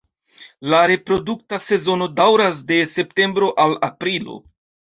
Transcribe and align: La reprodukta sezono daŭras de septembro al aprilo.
La 0.73 0.79
reprodukta 0.91 1.59
sezono 1.67 2.09
daŭras 2.21 2.65
de 2.73 2.81
septembro 2.97 3.55
al 3.67 3.81
aprilo. 3.93 4.43